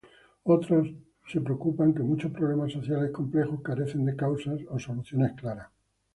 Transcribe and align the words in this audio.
Otros 0.45 0.87
se 1.31 1.41
preocupan 1.41 1.93
que 1.93 2.01
muchos 2.01 2.31
problemas 2.31 2.71
sociales 2.73 3.11
complejos 3.11 3.61
carecen 3.61 4.03
de 4.03 4.15
causas 4.15 4.59
o 4.71 4.79
soluciones 4.79 5.33
claras. 5.33 5.69